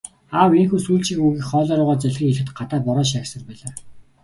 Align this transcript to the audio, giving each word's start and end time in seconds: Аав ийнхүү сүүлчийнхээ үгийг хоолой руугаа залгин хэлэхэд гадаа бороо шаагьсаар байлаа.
Аав 0.39 0.51
ийнхүү 0.59 0.79
сүүлчийнхээ 0.83 1.27
үгийг 1.27 1.45
хоолой 1.49 1.77
руугаа 1.77 1.97
залгин 2.01 2.25
хэлэхэд 2.29 2.55
гадаа 2.57 2.79
бороо 2.85 3.05
шаагьсаар 3.09 3.43
байлаа. 3.47 3.71